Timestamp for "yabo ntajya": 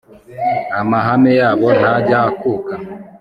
1.39-2.17